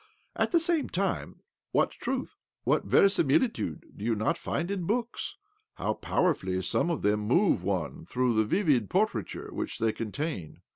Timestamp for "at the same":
0.35-0.89